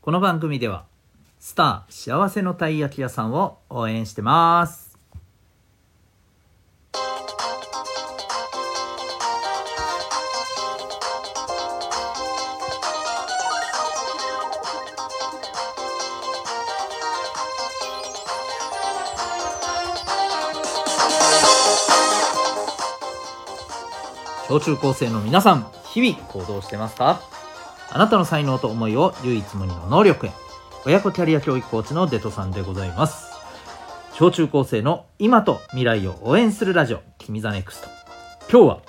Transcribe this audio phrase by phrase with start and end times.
[0.00, 0.86] この番組では
[1.40, 4.96] スター幸せのたい焼き屋さんを応援してます。
[24.48, 27.20] 小中高生の皆さん日々行動してますか？
[27.90, 30.32] あなたの才能と思いを唯一無二の能力へ。
[30.84, 33.32] 親子キャリア教育コーチのデトさんでございます。
[34.14, 37.88] 小中高生の今と未来を応援するラジオ君 the NEXT。
[38.50, 38.80] 今日は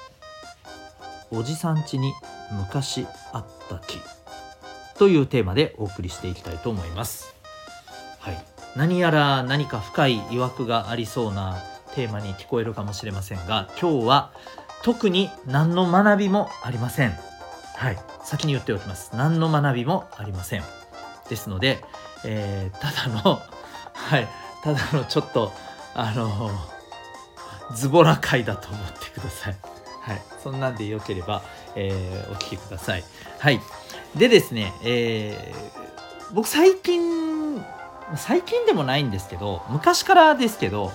[1.31, 2.13] おじさんちに
[2.51, 3.99] 昔あった木。
[4.97, 7.33] というテーマでお送りしていきたいと思います。
[8.19, 8.37] はい。
[8.75, 11.57] 何やら何か深い曰くがありそうな
[11.95, 14.31] テーマに聞こえるかもしれませんが今日は
[14.83, 17.28] 特に何の学びもありません。
[17.79, 17.97] はい。
[18.25, 19.11] 先に言っておきます。
[19.15, 20.63] 何の学びもありません。
[21.29, 21.79] ですので、
[22.25, 23.39] えー、ただの
[23.93, 24.27] はい。
[24.65, 25.53] ただのちょっと
[25.95, 26.51] あの
[27.73, 29.55] ズボラ会だと思ってください。
[30.01, 30.21] はい。
[30.43, 31.41] そんなんでよければ、
[31.75, 33.03] えー、お聞きください。
[33.39, 33.61] はい。
[34.13, 37.63] でですね、えー、僕最近
[38.17, 40.91] 最近でもないんですけど昔からですけど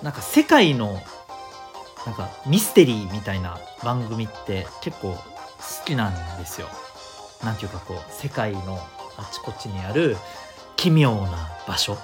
[0.00, 0.96] なんか世界の
[2.06, 5.20] なんかミステリーみたいな番組って結構好
[5.84, 6.68] きなんですよ。
[7.44, 8.78] なんていうかこう世界の
[9.16, 10.16] あちこちにある
[10.76, 11.98] 奇妙な場所、うん、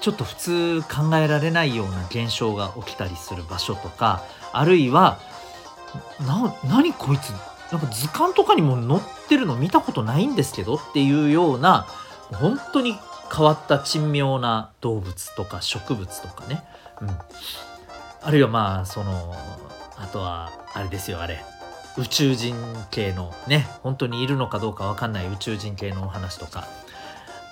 [0.00, 5.18] ちょっと普通考えられないような現象が起きたりする場所とかあるいは
[6.26, 7.30] な何こいつ？
[7.70, 9.56] なんか図鑑とかにも載ってるの？
[9.56, 11.86] 見たことないんですけどっていうような
[12.32, 12.96] 本当に
[13.34, 16.62] 変わった珍妙な動物とか植物とかね、
[17.00, 17.08] うん、
[18.24, 19.34] あるいはまあその
[19.96, 21.44] あとはあれですよあれ。
[21.98, 22.56] 宇宙人
[22.90, 26.60] 系のね本当にいるのかどうか分かんない宇宙人系のお話とか。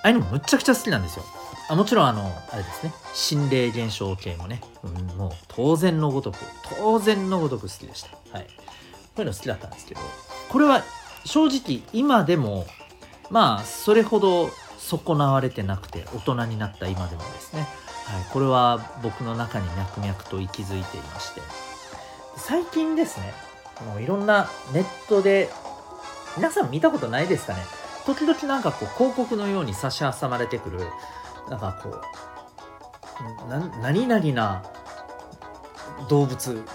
[0.03, 1.25] ああいうのむちゃくちゃ好きなんですよ。
[1.69, 2.93] あもちろんあのあれですね。
[3.13, 6.37] 心霊現象系もね、うん、もう当然のごとく
[6.79, 8.09] 当然のごとく好きでした。
[8.35, 8.47] はい。
[8.47, 8.49] こ
[9.17, 10.01] ういうの好きだったんですけど。
[10.49, 10.83] これは
[11.25, 12.65] 正直今でも
[13.29, 14.49] まあそれほど
[14.79, 17.67] 損なわれてなくて大人になった今でもですね。
[18.05, 21.41] はい、これは僕の中に脈々と息づいていまして
[22.35, 23.33] 最近ですね
[23.87, 25.49] もういろんなネットで
[26.37, 27.59] 皆さん見たことないですかね？
[28.05, 30.79] 時々なんかこう広告のように差し挟まれてくる
[31.49, 32.01] なんかこ
[33.45, 34.63] うな何々な
[36.09, 36.65] 動物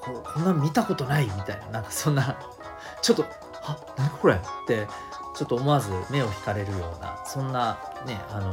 [0.00, 2.36] ここんな見たことないみたいななんかそんな
[3.02, 3.24] ちょっと
[3.62, 4.86] 「あ何これ?」って
[5.36, 8.52] ちょっと思わず目を引かれるようなそんなねあの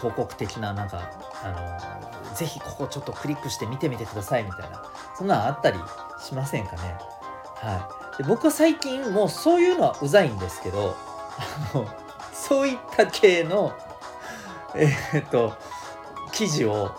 [0.00, 1.10] 広告的ななんか
[1.44, 4.82] あのぜひここちょっとクリックして見てみてくださいみたいな
[5.16, 5.78] そんなのあったり
[6.20, 6.96] しませんかね。
[7.56, 8.22] はい。
[8.22, 10.96] で僕は最近もうそういうのはうざいんですけど
[11.72, 11.88] あの
[12.32, 13.72] そういった系の
[14.74, 15.54] えー、っと
[16.32, 16.94] 記事を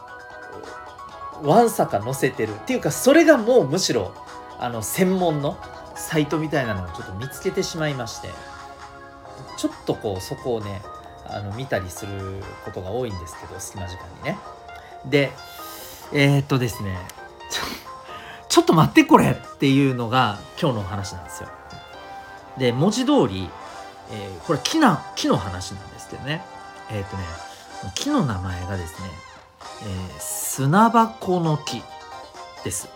[1.42, 2.56] わんさか載せてる。
[2.56, 4.14] っていうかそれがもうむしろ
[4.60, 5.58] あの専門の
[5.96, 8.30] サイトみたいなのをちょっと見つけてしまいまして
[9.58, 10.82] ちょっとこうそこをね
[11.32, 14.38] あの見たりすることが多いんですけど隙間時間にね。
[15.06, 15.32] で
[16.14, 17.00] えー、っとですね。
[18.50, 21.50] ちょっと待ってこれっていうのが今日の話なんですよ。
[22.58, 23.50] で文字通り、
[24.12, 26.44] えー、これ木な木の話なんですけどね。
[26.90, 27.24] えー、っとね
[27.96, 29.10] 木の名前がですね、
[29.84, 31.82] えー、砂箱の木
[32.64, 32.90] です。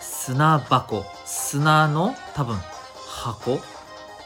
[0.00, 1.04] 砂箱。
[1.26, 2.58] 砂の多分
[3.06, 3.60] 箱。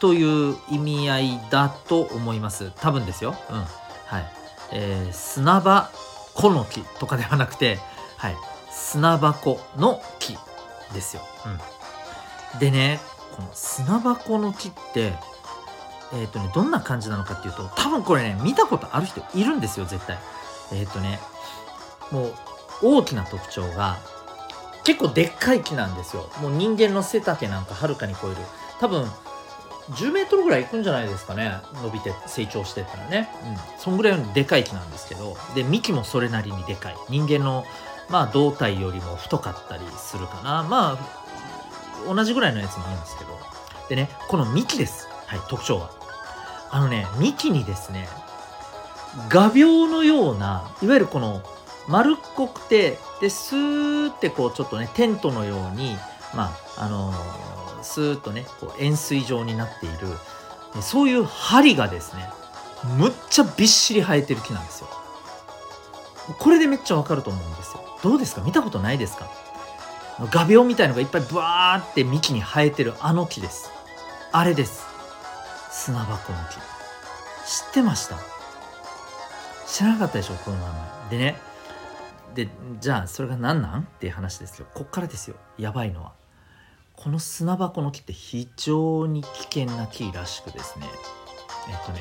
[0.00, 2.72] という意味合いだと思います。
[2.76, 3.34] 多分ですよ。
[3.50, 3.56] うん。
[3.56, 4.32] はい。
[4.72, 5.90] えー、砂場
[6.34, 7.78] この木とかではなくて
[8.16, 8.36] はい。
[8.70, 10.36] 砂箱の木
[10.94, 11.22] ですよ、
[12.54, 13.00] うん、でね
[13.36, 15.12] この砂箱の木って
[16.12, 20.18] えっ、ー、とねどんな感じなのかっていうと多分これね見たことある人いるんですよ絶対。
[20.72, 21.18] えっ、ー、とね
[22.10, 22.34] もう
[22.82, 23.98] 大きな特徴が
[24.84, 26.30] 結構でっかい木なんですよ。
[26.40, 28.36] もう人間の背丈なんかはるかに超える。
[28.80, 29.06] 多分
[29.90, 31.52] 10メートルぐらいいくんじゃないですかね。
[31.82, 35.36] 伸びて成長してったらね、うん、そんぐらいのでかい木なんですけど。
[35.54, 36.96] で幹もそれなりにでかい。
[37.08, 37.64] 人間の
[38.10, 40.62] まあ胴体よりも太かったりするかな。
[40.62, 43.30] まあ同じぐらいのやつもあるんですけど。
[43.88, 45.08] でねこの幹です。
[45.26, 45.90] はい特徴は。
[46.70, 48.08] あのね幹にですね
[49.30, 51.42] 画鋲のようないわゆるこの
[51.88, 55.96] 丸っこくてでスーってこうちょっとねテントのように
[56.34, 62.28] まああのースーッとねこう円錐状になっているそういう針がですね
[62.98, 64.88] むっちゃびっしり生えてる木なんですよ。
[66.38, 67.98] これでめっちゃわかると思うんですよ。
[68.02, 68.42] どうですか？
[68.42, 69.28] 見たことないですか？
[70.30, 73.70] 画鋲みたいのがいっぱいブワーって幹に生えてるあの木です。
[74.30, 74.84] あれです。
[75.70, 76.56] 砂箱の木。
[77.50, 78.18] 知ってました？
[79.66, 80.34] 知らなかったでしょ？
[80.34, 80.66] この名
[81.10, 81.10] 前。
[81.10, 81.40] でね。
[82.34, 82.48] で
[82.80, 83.80] じゃあそれが何なん？
[83.80, 85.36] っていう話ですよこっからですよ。
[85.56, 86.12] やばいのは。
[87.00, 90.86] この砂箱の木って非常に危険な木らしくですね。
[91.70, 92.00] えっとね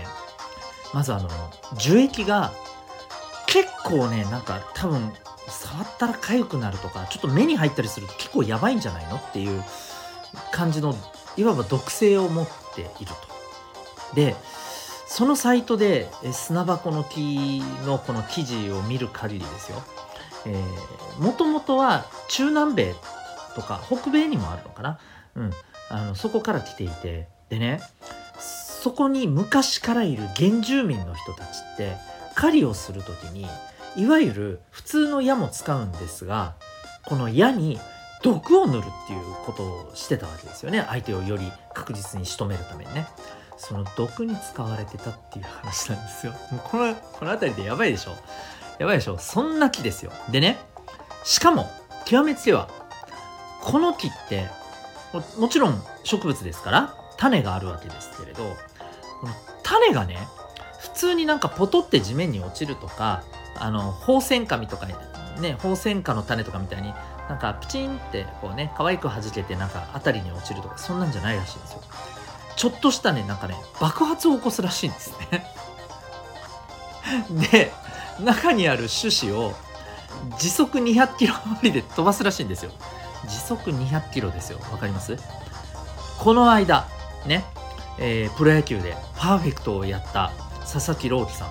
[0.93, 1.29] まずあの
[1.77, 2.51] 樹液が
[3.45, 5.13] 結構ねなんか多分
[5.47, 9.17] 触ったら痒くなるとかちょっと目に入ったりすると結構やばいんじゃないの？
[9.17, 9.63] っていう
[10.51, 10.95] 感じの
[11.37, 14.15] いわば毒性を持っていると。
[14.15, 14.35] で
[15.07, 19.81] そのサイトで砂箱の木のこの記事を見る限りですよ。
[21.19, 22.95] もともとは中南米
[23.57, 24.99] とか北米にもあるのかな、
[25.35, 25.51] うん、
[25.89, 27.27] あのそこから来ていて。
[27.49, 27.79] でね
[28.39, 31.95] そこに昔からいる原住民の人たちって
[32.35, 33.47] 狩りをする時に
[33.95, 36.55] いわゆる普通の矢も使うんですが
[37.05, 37.79] この矢に
[38.21, 40.85] 毒を塗るっていうことをしてたわけですよね。
[40.87, 43.07] 相手をより確実に仕留めるためにね。
[43.57, 46.33] その毒に使われてたっていう話なんですよ。
[46.51, 48.11] もうこのこの辺りでやばいでしょ。
[48.79, 49.17] やばいでしょ。
[49.17, 50.11] そんな木ですよ。
[50.31, 50.57] でね
[51.23, 51.69] しかも
[52.05, 52.69] 極めつけは
[53.67, 54.47] この木って
[55.37, 58.55] もちろん植物ですから種があるわけですけれど
[59.19, 60.17] この種がね
[60.79, 63.23] 普通になんかポトって地面に落ちるとか
[63.57, 64.87] あのホウセンカミとか
[65.41, 66.93] ねホウセンカの種とかみたいに
[67.27, 71.81] なんかプチンってこうね可愛く弾けてなんか辺りに落ちるとかそんなんじゃないらしいんですよ。
[72.55, 75.45] ちょっとしたねなんかね爆発を起こすらしいんですね。
[77.51, 77.73] で
[78.21, 79.53] 中にある種子を
[80.39, 82.71] 時速200キロ余りで飛ばすらしいんですよ。
[83.27, 84.59] 時速200キロですよ。
[84.71, 85.17] わかります？
[86.19, 86.87] この間
[87.25, 87.43] ね、
[87.99, 90.31] えー、プロ野球でパーフェクトをやった
[90.61, 91.49] 佐々木朗希さん。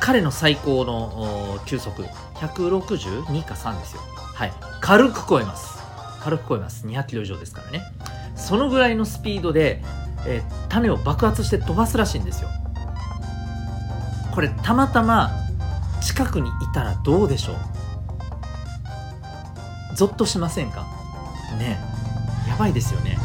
[0.00, 2.02] 彼の最高の球速
[2.34, 4.02] 162か3ですよ。
[4.34, 4.52] はい。
[4.80, 5.78] 軽く超えます。
[6.20, 6.86] 軽く超えます。
[6.86, 7.82] 200キロ以上ですからね。
[8.34, 9.82] そのぐらいのスピードで、
[10.26, 12.48] えー、種を爆発して飛ばすらしいんですよ。
[14.34, 15.30] これたまたま
[16.00, 17.56] 近くにいたらどうでしょう？
[19.94, 20.86] ゾッとしませんか？
[21.58, 21.78] ね。
[22.48, 23.18] やばいですよね。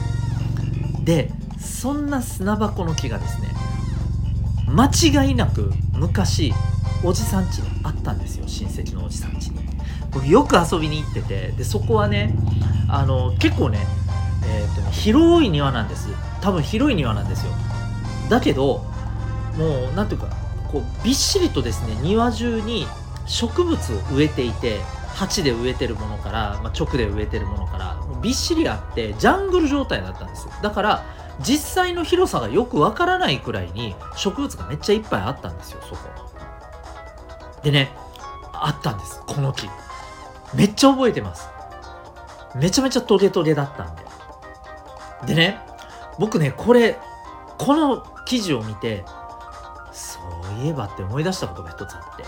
[1.03, 3.49] でそんな砂箱の木がですね
[4.67, 6.53] 間違いなく昔
[7.03, 8.47] おじさん家にあったんですよ。
[8.47, 9.59] 親戚のおじさん家に。
[10.11, 12.33] 僕よく遊びに行っててでそこはね
[12.89, 13.85] あの結構ね,、
[14.45, 16.09] えーとね広い庭なんです。
[16.41, 17.51] 多分広い庭なんですよ。
[18.29, 18.85] だけど
[19.57, 20.29] もう何ていうか
[20.71, 22.87] こうびっしりとですね庭中に
[23.25, 23.77] 植物を
[24.13, 24.79] 植えていて
[25.17, 30.53] 鉢で植えてるものから、まあ、直で植えてるものからびっしりあってジャングル状態だったんですよ。
[30.61, 31.05] だから
[31.39, 35.97] 実際の広さがよくわからないくらいに植物がめっちゃいっぱいあったんですよそこ。
[37.63, 37.91] でね
[38.53, 39.67] あったんですこの木。
[40.53, 41.49] めっちゃ覚えてます。
[42.55, 44.03] めちゃめちゃトゲトゲだったんで。
[45.25, 45.59] でね
[46.19, 46.99] 僕ねこれ
[47.57, 49.03] この記事を見て
[49.91, 50.19] そ
[50.61, 52.23] ういえばって思い出したことが一つあって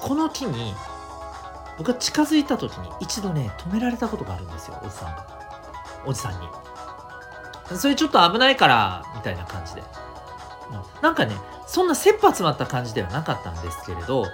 [0.00, 0.74] この木に
[1.78, 5.26] 僕が近づいた時に一度ね止められたことがあるんですよおじさんが。
[6.06, 6.48] おじさんに。
[7.78, 9.82] それちょっと危ないからみたいな感じで、
[11.00, 11.34] なんかね
[11.66, 14.26] そんな切羽詰まった感じではなかったんですけれど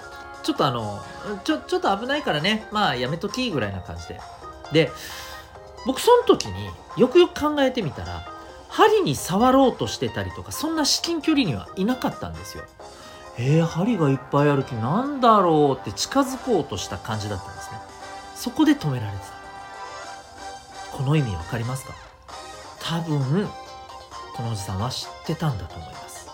[0.42, 1.00] ちょっとあの
[1.44, 4.20] ちょちょっと危ないからねまあやめときぐらいな感じで。
[4.72, 4.90] で
[5.86, 8.26] 僕その時によくよく考えてみたら
[8.68, 12.64] 針に触ろうとしてたりとかそんな至近距離にはいなかったんですよ。
[13.38, 17.78] えー、針がいっぱいある木なんだろうって近づこうとした感じだったんですね。
[18.34, 20.96] そこで止められてた。
[20.96, 21.94] この意味わかりますか？
[22.80, 23.48] 多分
[24.36, 26.28] このおじさんは知ってたんだと思います。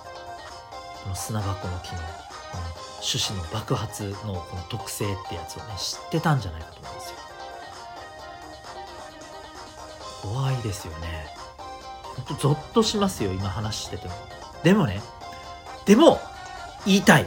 [1.05, 2.05] この砂箱の木のこ
[2.57, 2.63] の
[3.01, 7.17] 種子の爆発のこの特性ってやつをね知ってたんじゃないかと思うんですよ。
[10.23, 11.27] 怖いですよね。
[12.17, 14.15] ほんとゾッとしますよ今話してても。
[14.65, 15.01] でもね
[15.85, 16.19] でも
[16.87, 17.27] 言いたい。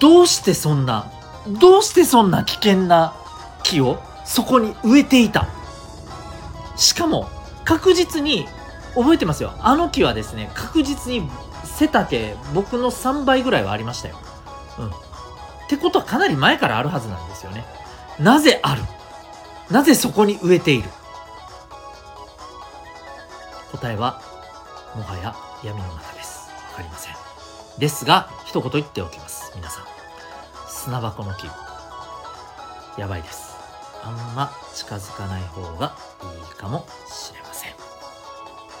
[0.00, 1.12] どうしてそんな
[1.60, 3.14] どうしてそんな危険な
[3.62, 5.46] 木をそこに植えていた。
[6.76, 7.28] しかも
[7.64, 8.46] 確実に
[8.94, 9.52] 覚えてますよ。
[9.60, 11.28] あの木はですね確実に
[11.64, 14.16] 背丈僕の3倍ぐらいはありましたよ、
[14.78, 14.90] うん、っ
[15.68, 17.64] てことはかなり前からあるはずなんですよね。
[18.18, 18.82] なぜある？
[19.70, 20.88] なぜそこに植えている？
[23.72, 24.20] 答えは
[24.96, 26.50] もはや闇の中です。
[26.70, 27.14] わかりません。
[27.80, 29.52] ですが一言言っておきます。
[29.56, 29.84] 皆さん。
[30.68, 31.46] 砂箱の木。
[33.00, 33.56] やばいです。
[34.04, 37.72] あんま近づかない方がいいかもしれません。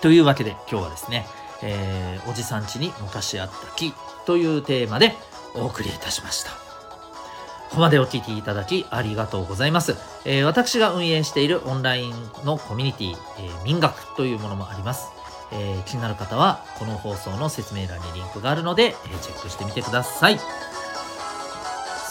[0.02, 1.26] というわけで今日はですね、
[1.62, 3.94] えー、おじさん家に昔あった木
[4.26, 5.14] というテーマで
[5.54, 6.50] お送りいたしました。
[6.50, 9.96] ここまでお聴きいただきありがとうございます。
[10.26, 12.12] えー、私が運営しているオンライン
[12.44, 15.19] のコミュニティ、えー、民学というものもあります。
[15.52, 20.38] えー気になる方はこの放送の説明欄にリンクがあるので、えチェックしてみてください。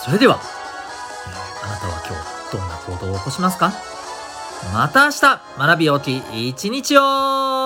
[0.04, 3.72] それでは、えーあなたは今日どんな行動を起こしますか？
[4.74, 5.22] また明日
[5.58, 7.59] 学び置き一日を！